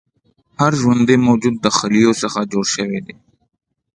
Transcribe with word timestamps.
هر 0.59 0.73
ژوندی 0.81 1.15
موجود 1.27 1.55
د 1.61 1.67
خلیو 1.77 2.11
څخه 2.21 2.39
جوړ 2.51 2.65
شوی 2.75 2.99
دی 3.05 3.15